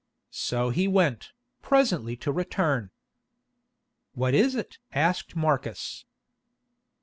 So 0.31 0.71
he 0.71 0.87
went, 0.87 1.31
presently 1.61 2.15
to 2.25 2.31
return. 2.31 2.89
"What 4.15 4.33
was 4.33 4.55
it?" 4.55 4.79
asked 4.93 5.35
Marcus. 5.35 6.05